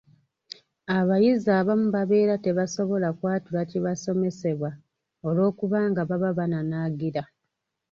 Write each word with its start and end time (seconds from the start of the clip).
Abayizi 0.97 1.49
abamu 1.59 1.87
babeera 1.95 2.35
tebasobola 2.45 3.07
kwatula 3.17 3.61
kibasomesebwa 3.71 4.69
olw’okubanga 5.27 6.01
baba 6.09 6.29
bananaagira. 6.37 7.23